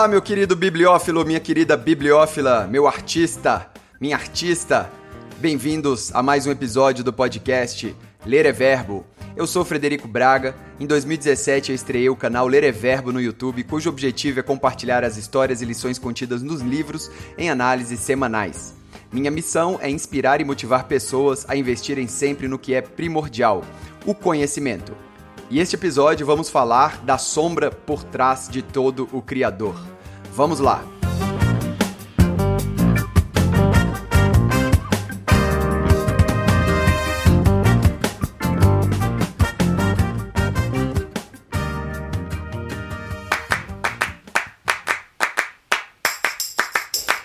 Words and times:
Olá, 0.00 0.08
meu 0.08 0.22
querido 0.22 0.56
bibliófilo, 0.56 1.26
minha 1.26 1.38
querida 1.38 1.76
bibliófila, 1.76 2.66
meu 2.66 2.88
artista, 2.88 3.70
minha 4.00 4.16
artista. 4.16 4.90
Bem-vindos 5.36 6.10
a 6.14 6.22
mais 6.22 6.46
um 6.46 6.50
episódio 6.50 7.04
do 7.04 7.12
podcast 7.12 7.94
Ler 8.24 8.46
é 8.46 8.50
Verbo. 8.50 9.04
Eu 9.36 9.46
sou 9.46 9.62
Frederico 9.62 10.08
Braga. 10.08 10.54
Em 10.80 10.86
2017 10.86 11.70
eu 11.70 11.74
estreiei 11.74 12.08
o 12.08 12.16
canal 12.16 12.48
Ler 12.48 12.64
é 12.64 12.72
Verbo 12.72 13.12
no 13.12 13.20
YouTube, 13.20 13.62
cujo 13.64 13.90
objetivo 13.90 14.40
é 14.40 14.42
compartilhar 14.42 15.04
as 15.04 15.18
histórias 15.18 15.60
e 15.60 15.66
lições 15.66 15.98
contidas 15.98 16.42
nos 16.42 16.62
livros 16.62 17.10
em 17.36 17.50
análises 17.50 18.00
semanais. 18.00 18.74
Minha 19.12 19.30
missão 19.30 19.78
é 19.82 19.90
inspirar 19.90 20.40
e 20.40 20.44
motivar 20.44 20.84
pessoas 20.84 21.44
a 21.46 21.54
investirem 21.54 22.08
sempre 22.08 22.48
no 22.48 22.58
que 22.58 22.72
é 22.72 22.80
primordial: 22.80 23.62
o 24.06 24.14
conhecimento. 24.14 25.09
E 25.50 25.58
este 25.58 25.74
episódio 25.74 26.24
vamos 26.24 26.48
falar 26.48 26.98
da 26.98 27.18
sombra 27.18 27.72
por 27.72 28.04
trás 28.04 28.48
de 28.48 28.62
todo 28.62 29.08
o 29.12 29.20
Criador. 29.20 29.74
Vamos 30.32 30.60
lá! 30.60 30.99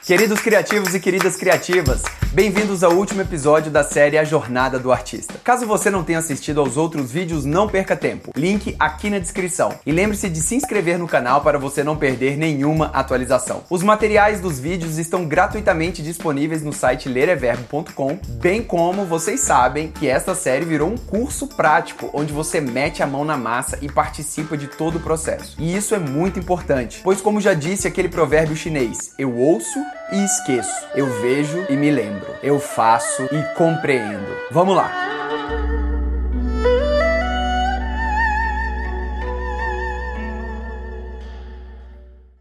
Queridos 0.06 0.40
criativos 0.40 0.94
e 0.94 1.00
queridas 1.00 1.36
criativas, 1.36 2.04
bem-vindos 2.32 2.84
ao 2.84 2.92
último 2.92 3.22
episódio 3.22 3.72
da 3.72 3.84
série 3.84 4.20
A 4.20 4.24
Jornada 4.24 4.78
do 4.78 4.92
Artista. 4.92 5.34
Caso 5.44 5.66
você 5.66 5.90
não 5.90 6.04
tenha 6.04 6.20
assistido 6.20 6.60
aos 6.60 6.78
outros 6.78 7.12
vídeos, 7.12 7.44
não 7.44 7.68
perca 7.68 7.96
tempo. 7.96 8.32
Link 8.36 8.76
aqui 8.78 9.10
na 9.10 9.18
descrição. 9.18 9.74
E 9.84 9.92
lembre-se 9.92 10.30
de 10.30 10.42
se 10.42 10.54
inscrever 10.54 11.00
no 11.00 11.08
canal 11.08 11.42
para 11.42 11.58
você 11.58 11.84
não 11.84 11.98
perder 11.98 12.38
nenhuma 12.38 12.92
atualização. 12.94 13.64
Os 13.68 13.82
materiais 13.82 14.40
dos 14.40 14.60
vídeos 14.60 15.00
estão 15.00 15.26
gratuitamente 15.26 16.04
disponíveis 16.04 16.62
no 16.62 16.72
site 16.72 17.10
lereverbo.com, 17.10 18.20
bem 18.40 18.62
como 18.62 19.06
vocês 19.06 19.40
sabem 19.40 19.88
que 19.92 20.08
esta 20.08 20.36
série 20.36 20.66
virou 20.66 20.88
um 20.88 20.98
curso 20.98 21.48
prático 21.48 22.12
onde 22.14 22.32
você 22.32 22.62
mete 22.62 23.02
a 23.02 23.08
mão 23.08 23.26
na 23.26 23.38
massa 23.38 23.80
e 23.82 23.92
participa 23.92 24.56
de 24.56 24.68
todo 24.68 25.00
o 25.00 25.02
processo. 25.02 25.56
E 25.58 25.76
isso 25.76 25.96
é 25.96 26.00
muito 26.00 26.38
importante, 26.38 27.02
pois 27.04 27.22
como 27.22 27.42
já 27.42 27.56
disse 27.56 27.88
aquele 27.88 28.08
provérbio 28.08 28.56
chinês, 28.56 29.16
eu 29.18 29.36
ouço 29.36 29.84
e 30.12 30.24
esqueço. 30.24 30.88
Eu 30.96 31.08
vejo 31.22 31.66
e 31.70 31.76
me 31.76 31.92
lembro. 31.92 32.36
Eu 32.44 32.60
faço 32.60 33.24
e 33.32 33.56
compreendo. 33.56 34.36
Vamos 34.52 34.76
lá! 34.76 35.25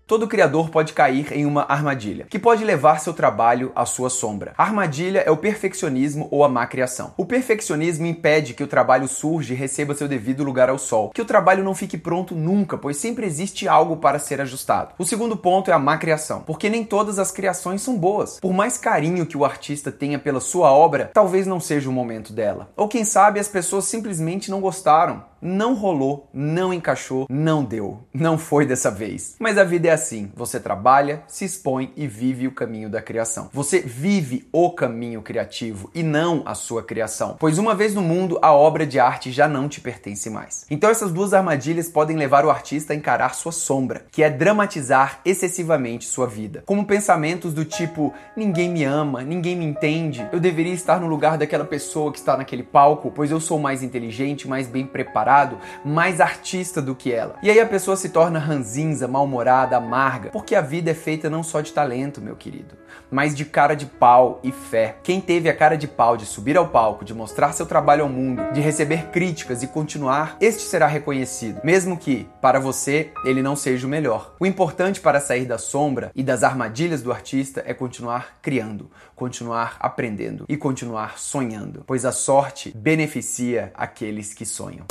Todo 0.07 0.29
criador 0.29 0.69
pode 0.69 0.93
cair 0.93 1.33
em 1.33 1.47
uma 1.47 1.65
armadilha, 1.67 2.27
que 2.29 2.39
pode 2.39 2.63
levar 2.63 3.01
seu 3.01 3.15
trabalho 3.15 3.73
à 3.75 3.87
sua 3.87 4.11
sombra. 4.11 4.53
A 4.59 4.63
armadilha 4.63 5.21
é 5.21 5.31
o 5.31 5.37
perfeccionismo 5.37 6.29
ou 6.31 6.45
a 6.45 6.49
má 6.49 6.67
criação. 6.67 7.15
O 7.17 7.25
perfeccionismo 7.25 8.05
impede 8.05 8.53
que 8.53 8.63
o 8.63 8.67
trabalho 8.67 9.09
surja 9.09 9.55
e 9.55 9.57
receba 9.57 9.95
seu 9.95 10.07
devido 10.07 10.45
lugar 10.45 10.69
ao 10.69 10.79
sol, 10.79 11.09
que 11.09 11.23
o 11.23 11.25
trabalho 11.25 11.65
não 11.65 11.75
fique 11.75 11.97
pronto 11.97 12.35
nunca, 12.35 12.77
pois 12.77 12.99
sempre 12.99 13.25
existe 13.25 13.67
algo 13.67 13.97
para 13.97 14.19
ser 14.19 14.43
ajustado. 14.43 14.93
O 14.99 15.07
segundo 15.07 15.39
ponto 15.39 15.71
é 15.71 15.75
a 15.75 15.79
má 15.79 15.97
criação, 15.97 16.43
porque 16.43 16.69
nem 16.69 16.85
todas 16.85 17.19
as 17.19 17.31
criações 17.31 17.81
são 17.81 17.97
boas. 17.97 18.39
Por 18.41 18.53
mais 18.53 18.77
carinho 18.77 19.25
que 19.25 19.39
o 19.39 19.45
artista 19.45 19.91
tenha 19.91 20.19
pela 20.19 20.39
sua 20.39 20.71
obra, 20.71 21.11
talvez 21.15 21.47
não 21.47 21.59
seja 21.59 21.89
o 21.89 21.93
momento 21.93 22.31
dela. 22.31 22.69
Ou 22.77 22.89
quem 22.89 23.07
sabe 23.07 23.41
as 23.41 23.49
pessoas 23.49 23.87
simplesmente 23.87 24.51
não 24.51 24.61
gostaram 24.61 25.33
não 25.45 25.75
rolou, 25.75 26.31
não 26.33 26.73
encaixou, 26.73 27.27
não 27.29 27.63
deu. 27.63 28.01
Não 28.15 28.39
foi 28.39 28.65
dessa 28.65 28.91
vez. 28.91 29.37
Mas 29.39 29.59
a 29.59 29.65
vida 29.65 29.89
é 29.89 29.91
assim: 29.95 30.31
você 30.35 30.61
trabalha, 30.61 31.23
se 31.27 31.45
expõe 31.45 31.93
e 31.97 32.07
vive 32.07 32.47
o 32.47 32.53
caminho 32.53 32.89
da 32.89 33.01
criação. 33.01 33.49
Você 33.53 33.81
vive 33.81 34.47
o 34.53 34.71
caminho 34.71 35.23
criativo 35.23 35.91
e 35.95 36.03
não 36.03 36.43
a 36.45 36.55
sua 36.55 36.83
criação. 36.83 37.37
Pois 37.39 37.59
uma 37.59 37.75
vez 37.75 37.95
no 37.95 38.03
mundo, 38.03 38.39
a 38.43 38.53
obra 38.53 38.87
de 38.87 39.01
arte 39.01 39.33
já 39.33 39.49
não 39.49 39.69
te 39.69 39.81
pertence 39.81 40.29
mais. 40.29 40.67
Então 40.71 40.91
essas 40.91 41.13
duas 41.13 41.33
armadilhas 41.33 41.89
podem 41.89 42.17
levar 42.17 42.45
o 42.45 42.51
artista 42.51 42.93
a 42.93 42.97
encarar 42.97 43.35
sua 43.35 43.53
sombra, 43.53 44.07
que 44.11 44.23
é 44.23 44.31
dramatizar 44.31 45.21
excessivamente 45.25 46.07
sua 46.07 46.27
vida. 46.27 46.63
Como 46.67 46.87
pensamentos 46.87 47.53
do 47.53 47.65
tipo: 47.65 48.13
ninguém 48.37 48.71
me 48.71 48.85
ama, 48.85 49.23
ninguém 49.23 49.57
me 49.57 49.65
entende, 49.65 50.29
eu 50.33 50.41
deveria 50.41 50.75
estar 50.75 51.01
no 51.01 51.07
lugar 51.07 51.39
daquela 51.39 51.65
pessoa 51.65 52.13
que 52.13 52.19
está 52.19 52.37
naquele 52.37 52.63
palco, 52.63 53.11
pois 53.11 53.31
eu 53.31 53.41
sou 53.41 53.59
mais 53.59 53.83
inteligente, 53.83 54.49
mais 54.49 54.67
bem 54.67 54.87
preparado 54.87 55.59
mais 55.85 56.21
artista 56.21 56.81
do 56.81 56.95
que 56.95 57.13
ela. 57.13 57.37
E 57.43 57.51
aí 57.51 57.61
a 57.61 57.67
pessoa 57.67 57.97
se 57.97 58.09
torna 58.09 58.39
ranzinza, 58.39 59.09
mal-humorada, 59.09 59.77
amarga, 59.85 60.31
porque 60.31 60.55
a 60.55 60.61
vida 60.61 60.91
é 60.91 60.95
feita 60.95 61.31
não 61.31 61.43
só 61.43 61.61
de 61.61 61.73
talento, 61.73 62.21
meu 62.21 62.35
querido, 62.35 62.75
mas 63.11 63.35
de 63.35 63.45
cara 63.45 63.75
de 63.75 63.87
pau 63.87 64.41
e 64.43 64.51
fé. 64.51 64.97
Quem 65.03 65.21
teve 65.21 65.49
a 65.49 65.57
cara 65.57 65.77
de 65.77 65.87
pau 65.87 66.17
de 66.17 66.27
subir 66.27 66.57
ao 66.57 66.69
palco, 66.69 67.05
de 67.05 67.15
mostrar 67.15 67.53
seu 67.53 67.67
trabalho 67.67 68.03
ao 68.03 68.09
mundo, 68.09 68.43
de 68.53 68.61
receber 68.61 69.11
críticas 69.11 69.63
e 69.63 69.69
continuar, 69.69 70.37
este 70.41 70.63
será 70.63 70.87
reconhecido, 70.87 71.61
mesmo 71.63 71.97
que, 71.97 72.27
para 72.41 72.59
você, 72.59 73.13
ele 73.25 73.43
não 73.43 73.55
seja 73.55 73.87
o 73.87 73.91
melhor. 73.91 74.35
O 74.41 74.47
importante 74.47 75.01
para 75.01 75.21
sair 75.21 75.45
da 75.45 75.59
sombra 75.59 76.11
e 76.15 76.23
das 76.23 76.43
armadilhas 76.43 77.03
do 77.03 77.13
artista 77.13 77.63
é 77.67 77.75
continuar 77.75 78.39
criando, 78.43 78.91
continuar 79.15 79.77
aprendendo 79.79 80.45
e 80.49 80.57
continuar 80.57 81.19
sonhando, 81.19 81.85
pois 81.87 82.05
a 82.05 82.13
sorte 82.13 82.73
beneficia 82.75 83.73
aqueles 83.75 84.35
que 84.35 84.45
sonham. 84.45 84.85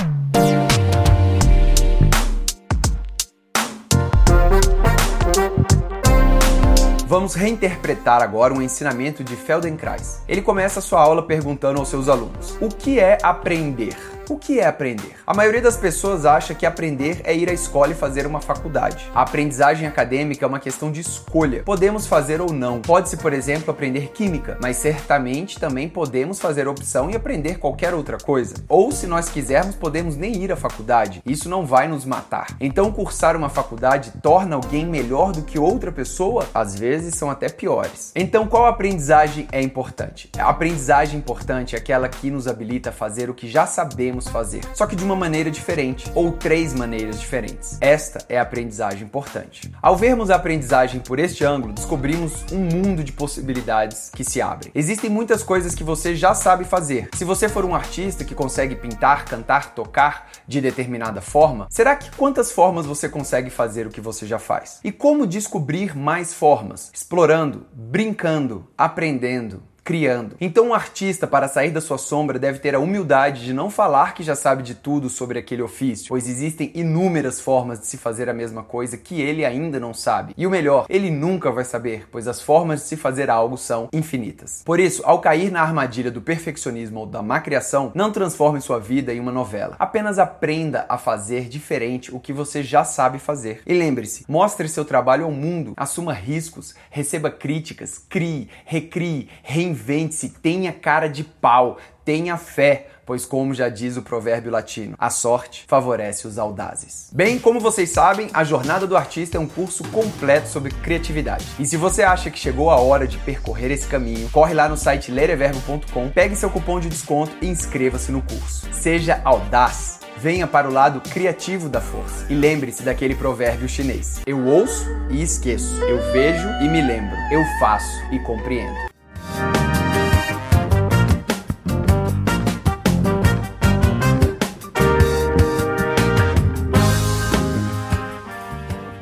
Vamos 7.14 7.36
reinterpretar 7.36 8.24
agora 8.24 8.56
um 8.56 8.60
ensinamento 8.60 9.24
de 9.24 9.36
Feldenkrais. 9.36 10.24
Ele 10.28 10.42
começa 10.42 10.82
sua 10.82 11.00
aula 11.00 11.22
perguntando 11.22 11.78
aos 11.78 11.88
seus 11.88 12.10
alunos: 12.10 12.58
O 12.60 12.70
que 12.70 13.00
é 13.00 13.20
aprender? 13.22 13.96
O 14.30 14.38
que 14.38 14.60
é 14.60 14.66
aprender? 14.66 15.18
A 15.28 15.34
maioria 15.34 15.62
das 15.62 15.76
pessoas 15.76 16.26
acha 16.26 16.56
que 16.56 16.66
aprender 16.66 17.20
é 17.26 17.36
ir 17.36 17.50
à 17.50 17.54
escola 17.54 17.92
e 17.92 17.96
fazer 17.96 18.26
uma 18.26 18.40
faculdade. 18.40 19.12
A 19.14 19.22
aprendizagem 19.22 19.86
acadêmica 19.86 20.46
é 20.46 20.48
uma 20.48 20.62
questão 20.62 20.90
de 20.90 21.02
escolha. 21.02 21.62
Podemos 21.64 22.08
fazer 22.08 22.40
ou 22.40 22.54
não. 22.54 22.80
Pode-se, 22.80 23.18
por 23.18 23.34
exemplo, 23.34 23.72
aprender 23.72 24.12
química, 24.14 24.58
mas 24.62 24.78
certamente 24.78 25.60
também 25.60 25.90
podemos 25.90 26.40
fazer 26.40 26.70
opção 26.70 27.10
e 27.10 27.18
aprender 27.18 27.60
qualquer 27.60 27.94
outra 27.94 28.18
coisa. 28.18 28.56
Ou, 28.70 28.94
se 28.94 29.08
nós 29.08 29.28
quisermos, 29.28 29.76
podemos 29.76 30.16
nem 30.16 30.42
ir 30.42 30.54
à 30.54 30.56
faculdade. 30.56 31.22
Isso 31.26 31.50
não 31.50 31.66
vai 31.66 31.90
nos 31.90 32.06
matar. 32.06 32.48
Então, 32.62 32.94
cursar 32.94 33.36
uma 33.36 33.50
faculdade 33.50 34.14
torna 34.22 34.56
alguém 34.56 34.86
melhor 34.86 35.34
do 35.34 35.44
que 35.44 35.60
outra 35.60 35.92
pessoa? 35.92 36.48
Às 36.54 36.80
vezes 36.80 37.16
são 37.16 37.30
até 37.30 37.50
piores. 37.50 38.14
Então, 38.16 38.48
qual 38.48 38.68
aprendizagem 38.68 39.50
é 39.52 39.62
importante? 39.62 40.30
A 40.38 40.50
aprendizagem 40.50 41.20
importante 41.20 41.76
é 41.76 41.78
aquela 41.78 42.08
que 42.08 42.32
nos 42.32 42.48
habilita 42.48 42.90
a 42.90 42.94
fazer 42.94 43.30
o 43.30 43.34
que 43.34 43.50
já 43.50 43.66
sabemos 43.66 44.14
podemos 44.24 44.28
fazer, 44.30 44.62
só 44.74 44.86
que 44.86 44.96
de 44.96 45.04
uma 45.04 45.16
maneira 45.16 45.52
diferente, 45.52 46.10
ou 46.16 46.32
três 46.32 46.74
maneiras 46.74 47.20
diferentes. 47.20 47.78
Esta 47.82 48.26
é 48.30 48.38
a 48.38 48.42
aprendizagem 48.42 49.04
importante. 49.04 49.72
Ao 49.82 49.96
vermos 49.96 50.30
a 50.30 50.36
aprendizagem 50.36 51.02
por 51.02 51.20
este 51.20 51.44
ângulo, 51.44 51.74
descobrimos 51.74 52.46
um 52.52 52.60
mundo 52.60 53.04
de 53.04 53.12
possibilidades 53.12 54.10
que 54.14 54.24
se 54.24 54.42
abrem. 54.42 54.72
Existem 54.74 55.10
muitas 55.10 55.44
coisas 55.44 55.76
que 55.76 55.84
você 55.84 56.16
já 56.16 56.34
sabe 56.34 56.64
fazer. 56.64 57.10
Se 57.14 57.26
você 57.26 57.50
for 57.50 57.66
um 57.66 57.76
artista 57.76 58.24
que 58.24 58.36
consegue 58.36 58.76
pintar, 58.76 59.26
cantar, 59.26 59.74
tocar 59.74 60.30
de 60.48 60.62
determinada 60.62 61.22
forma, 61.22 61.68
será 61.70 61.96
que 61.96 62.16
quantas 62.16 62.52
formas 62.52 62.86
você 62.86 63.10
consegue 63.10 63.50
fazer 63.50 63.88
o 63.88 63.90
que 63.90 64.02
você 64.02 64.26
já 64.26 64.40
faz? 64.40 64.80
E 64.84 64.92
como 64.92 65.28
descobrir 65.28 65.96
mais 65.96 66.34
formas? 66.34 66.92
Explorando, 66.94 67.66
brincando, 67.74 68.68
aprendendo, 68.78 69.64
criando. 69.84 70.36
Então, 70.40 70.70
um 70.70 70.74
artista, 70.74 71.28
para 71.28 71.48
sair 71.48 71.72
da 71.72 71.82
sua 71.82 71.98
sombra, 71.98 72.40
deve 72.40 72.60
ter 72.60 72.74
a 72.74 72.80
humildade 72.80 73.44
de 73.44 73.54
não 73.54 73.70
falar 73.70 74.14
que 74.14 74.24
já 74.24 74.36
sabe 74.36 74.64
de 74.64 74.76
tudo 74.76 75.10
sobre 75.10 75.38
aquele 75.38 75.62
ofício, 75.62 76.08
pois 76.10 76.28
existem 76.28 76.72
inúmeras 76.74 77.42
formas 77.42 77.80
de 77.80 77.88
se 77.88 77.98
fazer 77.98 78.30
a 78.30 78.34
mesma 78.34 78.64
coisa 78.64 78.98
que 78.98 79.22
ele 79.22 79.44
ainda 79.44 79.80
não 79.80 79.94
sabe. 79.94 80.34
E 80.38 80.48
o 80.48 80.50
melhor, 80.50 80.86
ele 80.90 81.12
nunca 81.12 81.52
vai 81.52 81.66
saber, 81.66 82.08
pois 82.12 82.28
as 82.28 82.42
formas 82.42 82.82
de 82.82 82.88
se 82.88 82.98
fazer 82.98 83.30
algo 83.30 83.58
são 83.58 83.90
infinitas. 83.92 84.62
Por 84.66 84.80
isso, 84.80 85.02
ao 85.06 85.20
cair 85.20 85.52
na 85.52 85.62
armadilha 85.62 86.12
do 86.12 86.22
perfeccionismo 86.22 87.02
ou 87.02 87.06
da 87.06 87.22
má 87.22 87.40
criação, 87.40 87.92
não 87.94 88.12
transforme 88.12 88.62
sua 88.62 88.80
vida 88.80 89.14
em 89.14 89.20
uma 89.20 89.32
novela. 89.32 89.76
Apenas 89.80 90.18
aprenda 90.18 90.86
a 90.88 90.98
fazer 90.98 91.50
diferente 91.50 92.14
o 92.14 92.20
que 92.20 92.32
você 92.32 92.64
já 92.64 92.86
sabe 92.86 93.20
fazer. 93.20 93.62
E 93.66 93.74
lembre-se, 93.74 94.26
mostre 94.28 94.70
seu 94.70 94.86
trabalho 94.86 95.26
ao 95.26 95.32
mundo, 95.32 95.74
assuma 95.76 96.14
riscos, 96.14 96.74
receba 96.90 97.30
críticas, 97.30 97.98
crie, 97.98 98.50
recrie, 98.66 99.30
reinvente 99.42 99.73
Reinvente-se, 99.74 100.30
tenha 100.30 100.72
cara 100.72 101.08
de 101.08 101.24
pau, 101.24 101.78
tenha 102.06 102.38
fé, 102.38 102.88
pois, 103.06 103.26
como 103.26 103.56
já 103.56 103.70
diz 103.70 103.98
o 103.98 104.04
provérbio 104.04 104.52
latino, 104.52 104.96
a 105.00 105.10
sorte 105.10 105.66
favorece 105.68 106.28
os 106.28 106.38
audazes. 106.38 107.10
Bem, 107.12 107.40
como 107.40 107.60
vocês 107.60 107.90
sabem, 107.90 108.30
a 108.34 108.44
Jornada 108.44 108.86
do 108.86 108.96
Artista 108.96 109.38
é 109.38 109.40
um 109.40 109.48
curso 109.48 109.84
completo 109.86 110.48
sobre 110.48 110.72
criatividade. 110.72 111.46
E 111.60 111.66
se 111.66 111.76
você 111.76 112.04
acha 112.04 112.30
que 112.30 112.38
chegou 112.38 112.70
a 112.70 112.80
hora 112.80 113.08
de 113.08 113.18
percorrer 113.18 113.72
esse 113.72 113.88
caminho, 113.88 114.30
corre 114.30 114.54
lá 114.54 114.70
no 114.70 114.78
site 114.78 115.12
lereverbo.com, 115.12 116.10
pegue 116.10 116.36
seu 116.36 116.52
cupom 116.52 116.80
de 116.80 116.90
desconto 116.90 117.36
e 117.42 117.48
inscreva-se 117.48 118.12
no 118.12 118.22
curso. 118.22 118.72
Seja 118.72 119.22
audaz 119.24 120.04
venha 120.16 120.48
para 120.48 120.70
o 120.70 120.72
lado 120.72 121.02
criativo 121.02 121.68
da 121.68 121.82
força. 121.82 122.26
E 122.30 122.36
lembre-se 122.36 122.84
daquele 122.84 123.14
provérbio 123.14 123.68
chinês: 123.68 124.22
Eu 124.26 124.46
ouço 124.46 124.88
e 125.10 125.22
esqueço, 125.22 125.76
eu 125.84 126.00
vejo 126.14 126.48
e 126.62 126.70
me 126.70 126.82
lembro, 126.82 127.16
eu 127.30 127.44
faço 127.60 128.02
e 128.10 128.20
compreendo. 128.20 128.93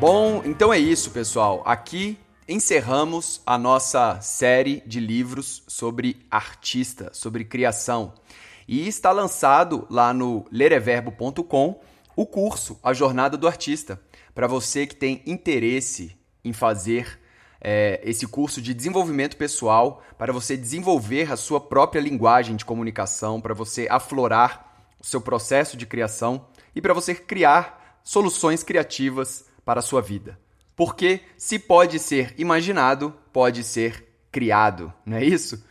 Bom, 0.01 0.41
então 0.43 0.73
é 0.73 0.79
isso, 0.79 1.11
pessoal. 1.11 1.61
Aqui 1.63 2.17
encerramos 2.47 3.39
a 3.45 3.55
nossa 3.55 4.19
série 4.19 4.81
de 4.83 4.99
livros 4.99 5.61
sobre 5.67 6.25
artista, 6.31 7.11
sobre 7.13 7.45
criação. 7.45 8.15
E 8.67 8.87
está 8.87 9.11
lançado 9.11 9.85
lá 9.91 10.11
no 10.11 10.43
lereverbo.com 10.51 11.79
o 12.15 12.25
curso 12.25 12.79
A 12.81 12.93
Jornada 12.93 13.37
do 13.37 13.47
Artista, 13.47 14.01
para 14.33 14.47
você 14.47 14.87
que 14.87 14.95
tem 14.95 15.21
interesse 15.23 16.17
em 16.43 16.51
fazer 16.51 17.19
é, 17.61 18.01
esse 18.03 18.25
curso 18.25 18.59
de 18.59 18.73
desenvolvimento 18.73 19.37
pessoal, 19.37 20.01
para 20.17 20.33
você 20.33 20.57
desenvolver 20.57 21.31
a 21.31 21.37
sua 21.37 21.61
própria 21.61 22.01
linguagem 22.01 22.55
de 22.55 22.65
comunicação, 22.65 23.39
para 23.39 23.53
você 23.53 23.85
aflorar 23.87 24.83
o 24.99 25.05
seu 25.05 25.21
processo 25.21 25.77
de 25.77 25.85
criação 25.85 26.47
e 26.75 26.81
para 26.81 26.91
você 26.91 27.13
criar 27.13 27.99
soluções 28.03 28.63
criativas 28.63 29.50
para 29.71 29.79
a 29.79 29.81
sua 29.81 30.01
vida. 30.01 30.37
Porque 30.75 31.21
se 31.37 31.57
pode 31.57 31.97
ser 31.97 32.35
imaginado, 32.37 33.15
pode 33.31 33.63
ser 33.63 34.05
criado, 34.29 34.91
não 35.05 35.15
é 35.15 35.23
isso? 35.23 35.63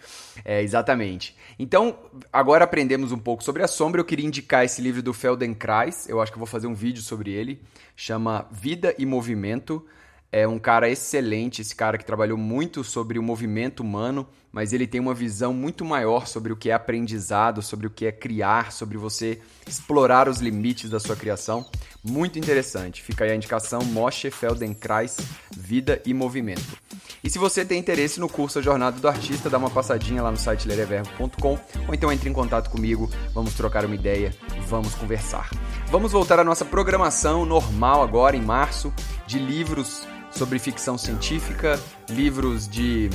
É, 0.42 0.62
exatamente. 0.62 1.36
Então, 1.58 1.98
agora 2.32 2.64
aprendemos 2.64 3.12
um 3.12 3.18
pouco 3.18 3.44
sobre 3.44 3.62
a 3.62 3.68
sombra. 3.68 4.00
Eu 4.00 4.04
queria 4.06 4.24
indicar 4.24 4.64
esse 4.64 4.80
livro 4.80 5.02
do 5.02 5.12
Feldenkrais. 5.12 6.08
Eu 6.08 6.18
acho 6.18 6.32
que 6.32 6.38
vou 6.38 6.46
fazer 6.46 6.66
um 6.66 6.72
vídeo 6.72 7.02
sobre 7.02 7.30
ele. 7.30 7.60
Chama 7.94 8.48
Vida 8.50 8.94
e 8.98 9.04
Movimento. 9.04 9.84
É 10.32 10.46
um 10.46 10.60
cara 10.60 10.88
excelente, 10.88 11.60
esse 11.60 11.74
cara 11.74 11.98
que 11.98 12.04
trabalhou 12.04 12.38
muito 12.38 12.84
sobre 12.84 13.18
o 13.18 13.22
movimento 13.22 13.80
humano, 13.80 14.28
mas 14.52 14.72
ele 14.72 14.86
tem 14.86 15.00
uma 15.00 15.12
visão 15.12 15.52
muito 15.52 15.84
maior 15.84 16.28
sobre 16.28 16.52
o 16.52 16.56
que 16.56 16.70
é 16.70 16.72
aprendizado, 16.72 17.60
sobre 17.60 17.88
o 17.88 17.90
que 17.90 18.06
é 18.06 18.12
criar, 18.12 18.70
sobre 18.70 18.96
você 18.96 19.40
explorar 19.66 20.28
os 20.28 20.40
limites 20.40 20.88
da 20.88 21.00
sua 21.00 21.16
criação. 21.16 21.66
Muito 22.04 22.38
interessante. 22.38 23.02
Fica 23.02 23.24
aí 23.24 23.32
a 23.32 23.34
indicação 23.34 23.82
Moshe 23.82 24.30
Feldenkrais, 24.30 25.16
Vida 25.50 26.00
e 26.06 26.14
Movimento. 26.14 26.78
E 27.24 27.28
se 27.28 27.38
você 27.38 27.64
tem 27.64 27.80
interesse 27.80 28.20
no 28.20 28.28
curso 28.28 28.60
A 28.60 28.62
Jornada 28.62 29.00
do 29.00 29.08
Artista, 29.08 29.50
dá 29.50 29.58
uma 29.58 29.68
passadinha 29.68 30.22
lá 30.22 30.30
no 30.30 30.36
site 30.36 30.66
lereverbo.com 30.68 31.58
ou 31.88 31.94
então 31.94 32.10
entre 32.12 32.30
em 32.30 32.32
contato 32.32 32.70
comigo, 32.70 33.10
vamos 33.34 33.54
trocar 33.54 33.84
uma 33.84 33.96
ideia, 33.96 34.32
vamos 34.68 34.94
conversar. 34.94 35.50
Vamos 35.88 36.12
voltar 36.12 36.38
à 36.38 36.44
nossa 36.44 36.64
programação 36.64 37.44
normal 37.44 38.02
agora 38.02 38.36
em 38.36 38.42
março 38.42 38.94
de 39.26 39.38
livros 39.38 40.06
sobre 40.32 40.58
ficção 40.58 40.96
científica, 40.96 41.78
livros 42.08 42.68
de 42.68 43.10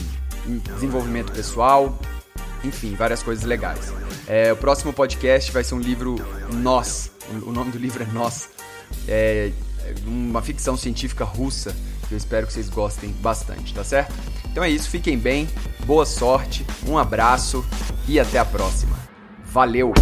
desenvolvimento 0.73 1.31
pessoal, 1.31 1.97
enfim, 2.63 2.95
várias 2.95 3.21
coisas 3.23 3.43
legais. 3.43 3.93
É, 4.27 4.51
o 4.51 4.57
próximo 4.57 4.91
podcast 4.93 5.51
vai 5.51 5.63
ser 5.63 5.75
um 5.75 5.79
livro 5.79 6.15
Nós. 6.53 7.11
O 7.43 7.51
nome 7.51 7.71
do 7.71 7.77
livro 7.77 8.03
é 8.03 8.05
Nós. 8.07 8.49
É 9.07 9.51
uma 10.05 10.41
ficção 10.41 10.75
científica 10.75 11.23
russa 11.23 11.75
que 12.07 12.13
eu 12.13 12.17
espero 12.17 12.47
que 12.47 12.53
vocês 12.53 12.69
gostem 12.69 13.11
bastante, 13.21 13.73
tá 13.73 13.83
certo? 13.83 14.13
Então 14.45 14.63
é 14.63 14.69
isso, 14.69 14.89
fiquem 14.89 15.17
bem, 15.17 15.47
boa 15.85 16.05
sorte, 16.05 16.65
um 16.87 16.97
abraço 16.97 17.65
e 18.07 18.19
até 18.19 18.39
a 18.39 18.45
próxima. 18.45 18.95
Valeu! 19.43 19.93